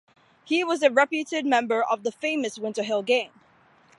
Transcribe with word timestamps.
He 0.45 0.63
was 0.63 0.81
a 0.81 0.89
reputed 0.89 1.45
member 1.45 1.83
of 1.83 2.01
the 2.01 2.11
famous 2.11 2.57
Winter 2.57 2.81
Hill 2.81 3.03
Gang. 3.03 3.29